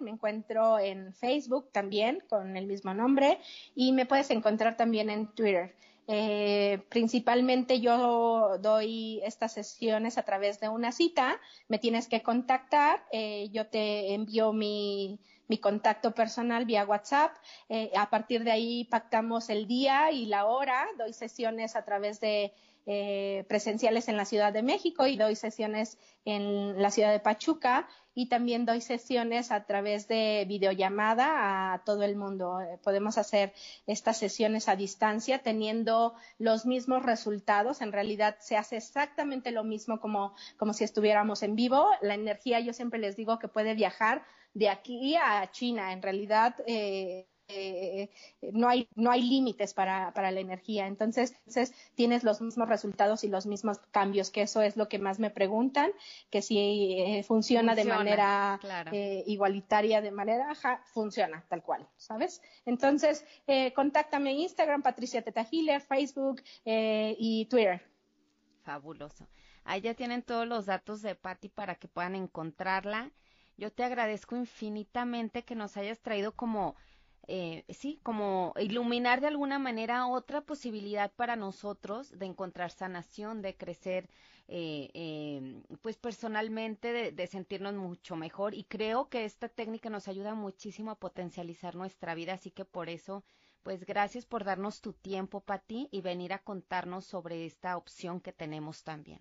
[0.00, 3.38] me encuentro en Facebook también con el mismo nombre
[3.74, 5.76] y me puedes encontrar también en Twitter.
[6.08, 13.04] Eh, principalmente yo doy estas sesiones a través de una cita, me tienes que contactar,
[13.12, 17.36] eh, yo te envío mi, mi, contacto personal vía WhatsApp,
[17.68, 22.18] eh, a partir de ahí pactamos el día y la hora, doy sesiones a través
[22.18, 22.52] de
[22.86, 27.88] eh, presenciales en la Ciudad de México y doy sesiones en la ciudad de Pachuca
[28.14, 32.60] y también doy sesiones a través de videollamada a todo el mundo.
[32.60, 33.52] Eh, podemos hacer
[33.86, 37.80] estas sesiones a distancia teniendo los mismos resultados.
[37.80, 41.88] En realidad se hace exactamente lo mismo como, como si estuviéramos en vivo.
[42.02, 45.92] La energía, yo siempre les digo que puede viajar de aquí a China.
[45.92, 48.10] En realidad, eh, eh,
[48.52, 50.86] no hay, no hay límites para, para la energía.
[50.86, 51.34] Entonces,
[51.94, 55.30] tienes los mismos resultados y los mismos cambios, que eso es lo que más me
[55.30, 55.90] preguntan,
[56.30, 56.58] que si
[56.98, 58.60] eh, funciona, de manera
[58.92, 60.54] eh, igualitaria, de manera,
[60.92, 62.42] funciona tal cual, ¿sabes?
[62.64, 63.24] Entonces,
[63.74, 67.82] contáctame en Instagram, Patricia Teta Facebook y Twitter.
[68.62, 69.28] Fabuloso.
[69.64, 73.10] Ahí ya tienen todos los datos de Patty para que puedan encontrarla.
[73.56, 76.74] Yo te agradezco infinitamente que nos hayas traído como
[77.28, 83.56] eh, sí, como iluminar de alguna manera otra posibilidad para nosotros de encontrar sanación, de
[83.56, 84.08] crecer,
[84.48, 88.54] eh, eh, pues personalmente, de, sentirnos mucho mejor.
[88.54, 92.88] Y creo que esta técnica nos ayuda muchísimo a potencializar nuestra vida, así que por
[92.88, 93.22] eso,
[93.62, 98.32] pues gracias por darnos tu tiempo, Pati, y venir a contarnos sobre esta opción que
[98.32, 99.20] tenemos también.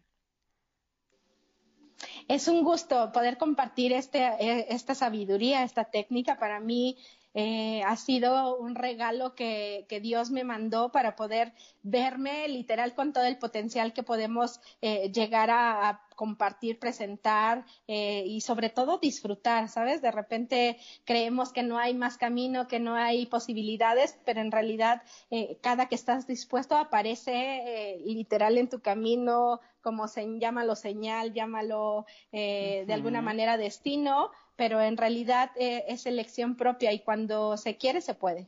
[2.27, 6.39] Es un gusto poder compartir este, esta sabiduría, esta técnica.
[6.39, 6.97] Para mí
[7.33, 11.53] eh, ha sido un regalo que, Dios me mandó para poder
[11.83, 18.41] verme literal con todo el potencial que podemos eh, llegar a, compartir, presentar eh, y
[18.41, 20.03] sobre todo disfrutar, ¿sabes?
[20.03, 25.01] De repente creemos que no hay más camino, que no hay posibilidades, pero en realidad
[25.31, 31.33] eh, cada que estás dispuesto aparece eh, literal en tu camino, como se llámalo señal,
[31.33, 34.29] llámalo de alguna manera destino,
[34.61, 38.47] pero en realidad es elección propia y cuando se quiere se puede.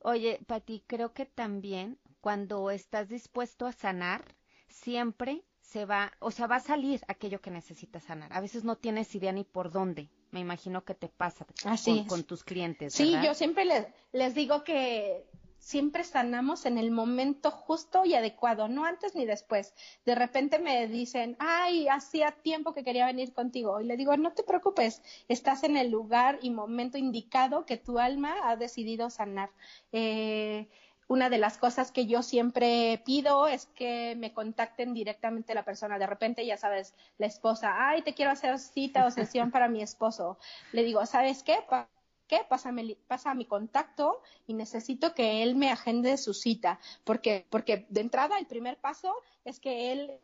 [0.00, 4.24] Oye, Pati, creo que también cuando estás dispuesto a sanar,
[4.66, 8.32] siempre se va, o sea, va a salir aquello que necesitas sanar.
[8.32, 10.10] A veces no tienes idea ni por dónde.
[10.32, 11.46] Me imagino que te pasa
[12.08, 12.92] con, tus clientes.
[12.92, 15.28] Sí, yo siempre les, les digo que
[15.64, 19.72] siempre sanamos en el momento justo y adecuado, no antes ni después.
[20.04, 23.80] De repente me dicen, ay, hacía tiempo que quería venir contigo.
[23.80, 27.98] Y le digo, no te preocupes, estás en el lugar y momento indicado que tu
[27.98, 29.50] alma ha decidido sanar.
[29.90, 30.68] Eh,
[31.08, 35.98] una de las cosas que yo siempre pido es que me contacten directamente la persona.
[35.98, 39.80] De repente, ya sabes, la esposa, ay, te quiero hacer cita o sesión para mi
[39.80, 40.36] esposo.
[40.72, 41.56] Le digo, ¿sabes qué?
[42.34, 42.44] ¿Qué?
[42.48, 46.80] Pásame, pasa mi contacto y necesito que él me agende su cita.
[47.04, 49.14] Porque, porque de entrada, el primer paso
[49.44, 50.18] es que él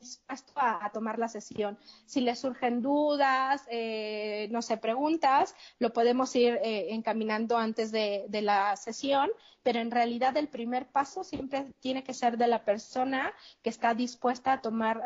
[0.00, 1.78] dispuesto a, tomar la sesión.
[2.04, 8.26] Si le surgen dudas, eh, no sé, preguntas, lo podemos ir eh, encaminando antes de,
[8.42, 9.30] la sesión,
[9.68, 13.92] pero en realidad el primer paso siempre tiene que ser de la persona que está
[13.92, 15.02] dispuesta a tomar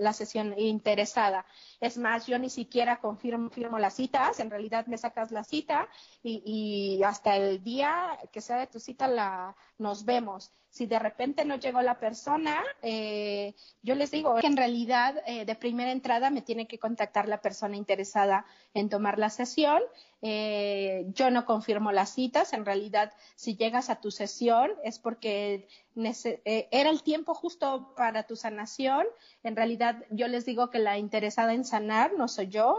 [0.00, 1.46] la sesión interesada.
[1.80, 5.88] Es más, yo ni siquiera confirmo firmo las citas, en realidad me sacas la cita
[6.20, 10.50] y, hasta el día que sea de tu cita la, nos vemos.
[10.68, 15.44] Si de repente no llegó la persona, eh, yo les digo que en realidad eh,
[15.44, 19.80] de primera entrada me tiene que contactar la persona interesada en tomar la sesión.
[20.22, 22.52] Eh, yo no confirmo las citas.
[22.52, 28.36] En realidad, si llegas a tu sesión es porque era el tiempo justo para tu
[28.36, 29.06] sanación.
[29.42, 32.78] En realidad, yo les digo que la interesada en sanar no soy yo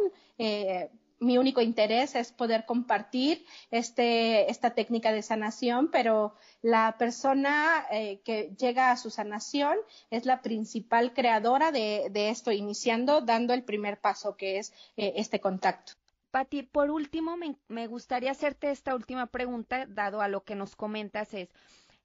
[1.23, 8.19] mi único interés es poder compartir este, esta técnica de sanación, pero la persona eh,
[8.23, 9.77] que llega a su sanación
[10.11, 15.39] es la principal creadora de, esto, iniciando, dando el primer paso, que es eh, este
[15.39, 15.93] contacto.
[16.33, 21.31] Pati, por último, me, gustaría hacerte esta última pregunta, dado a lo que nos comentas,
[21.35, 21.53] es,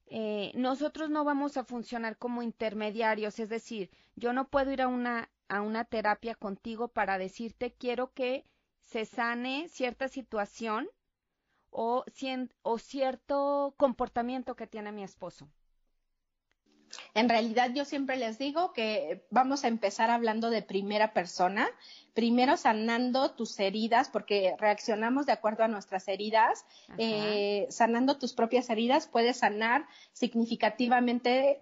[0.05, 4.87] eh, nosotros no vamos a funcionar como intermediarios, es decir, yo no puedo ir a
[4.87, 8.45] una, a una terapia contigo para decirte quiero que
[8.83, 10.87] se sane cierta situación
[11.71, 12.05] o,
[12.61, 15.49] o cierto comportamiento que tiene mi esposo.
[17.13, 21.69] En realidad yo siempre les digo que vamos a empezar hablando de primera persona,
[22.13, 26.65] primero sanando tus heridas, porque reaccionamos de acuerdo a nuestras heridas,
[26.97, 31.61] eh, sanando tus propias heridas puedes sanar significativamente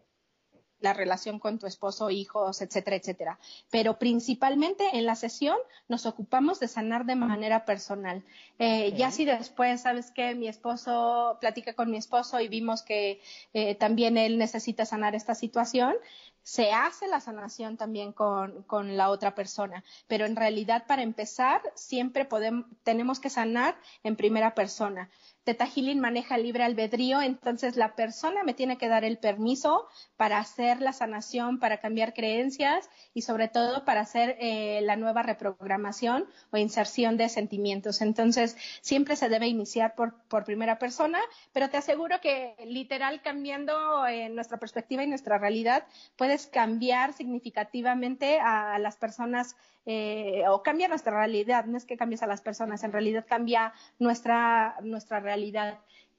[0.80, 3.40] la relación con tu esposo, hijos, etcétera, etcétera.
[3.72, 5.58] Pero principalmente en la sesión
[5.88, 8.24] nos ocupamos de sanar de manera personal.
[8.60, 13.22] Eh, ya si después, sabes que mi esposo platica con mi esposo y vimos que
[13.54, 15.96] eh, también él necesita sanar esta situación,
[16.44, 21.62] se hace la sanación también con, con, la otra persona, pero en realidad para empezar
[21.76, 25.10] siempre podemos, tenemos que sanar en primera persona.
[25.48, 29.88] Teta Healing maneja libre albedrío, entonces la persona me tiene que dar el permiso
[30.18, 35.24] para hacer la sanación, para cambiar creencias y sobre todo para hacer eh, la nueva
[35.24, 38.02] reprogramación o inserción de sentimientos.
[38.02, 41.20] Entonces siempre se debe iniciar por, por primera persona,
[41.54, 45.86] pero te aseguro que literal cambiando eh, nuestra perspectiva y nuestra realidad
[46.18, 49.56] puedes cambiar significativamente a las personas
[49.90, 53.72] eh, o cambia nuestra realidad, no es que cambies a las personas, en realidad cambia
[54.00, 55.37] nuestra, nuestra realidad.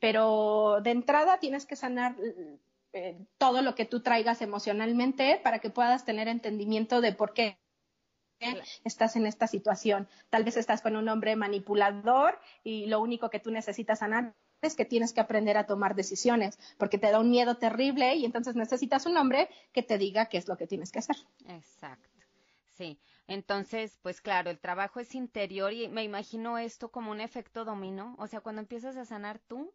[0.00, 2.16] Pero de entrada tienes que sanar
[2.92, 7.58] eh, todo lo que tú traigas emocionalmente para que puedas tener entendimiento de por qué
[8.84, 10.08] estás en esta situación.
[10.30, 14.74] Tal vez estás con un hombre manipulador y lo único que tú necesitas sanar es
[14.74, 18.56] que tienes que aprender a tomar decisiones, porque te da un miedo terrible y entonces
[18.56, 21.16] necesitas un hombre que te diga qué es lo que tienes que hacer.
[21.46, 22.08] Exacto.
[22.74, 22.98] Sí.
[23.28, 28.16] Entonces, pues claro, el trabajo es interior y me imagino esto como un efecto dominó.
[28.18, 29.72] O sea, cuando empiezas a sanar tú,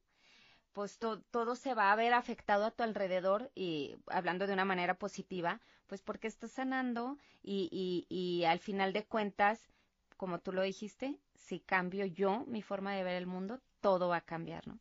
[0.74, 4.95] pues todo se va a ver afectado a tu alrededor y hablando de una manera
[4.95, 9.72] positiva, pues porque estás sanando y, y, y al final de cuentas,
[10.18, 14.18] como tú lo dijiste, si cambio yo mi forma de ver el mundo, todo va
[14.18, 14.80] a cambiar, ¿no?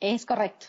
[0.00, 0.66] Es correcto.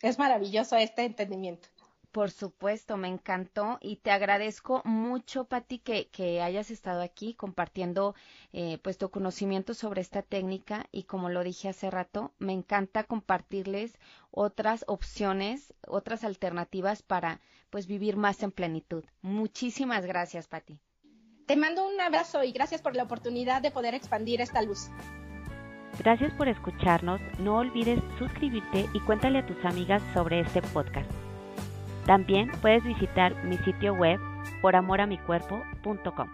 [0.00, 1.68] Es maravilloso este entendimiento.
[2.14, 8.14] Por supuesto, me encantó y te agradezco mucho, Patti, que, que hayas estado aquí compartiendo
[8.52, 13.02] eh, pues tu conocimiento sobre esta técnica y como lo dije hace rato, me encanta
[13.02, 13.98] compartirles
[14.30, 19.02] otras opciones, otras alternativas para pues vivir más en plenitud.
[19.20, 20.78] Muchísimas gracias, Patti.
[21.46, 24.88] Te mando un abrazo y gracias por la oportunidad de poder expandir esta luz.
[25.98, 27.20] Gracias por escucharnos.
[27.40, 31.10] No olvides suscribirte y cuéntale a tus amigas sobre este podcast.
[32.06, 34.20] También puedes visitar mi sitio web
[34.60, 36.28] poramoramicuerpo.com.